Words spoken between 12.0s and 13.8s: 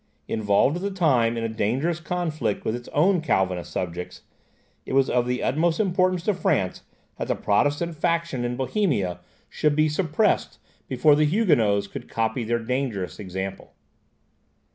copy their dangerous example.